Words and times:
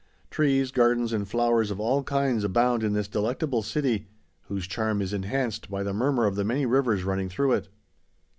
Trees, 0.31 0.71
gardens, 0.71 1.13
and 1.13 1.27
flowers 1.29 1.69
of 1.69 1.79
all 1.79 2.01
kinds 2.01 2.43
abound 2.43 2.81
in 2.83 2.93
this 2.93 3.07
delectable 3.07 3.61
city, 3.61 4.09
whose 4.47 4.65
charm 4.65 4.99
is 4.99 5.13
enhanced 5.13 5.69
by 5.69 5.83
the 5.83 5.93
murmur 5.93 6.25
of 6.25 6.33
the 6.35 6.43
many 6.43 6.65
rivers 6.65 7.03
running 7.03 7.29
through 7.29 7.51
it. 7.51 7.67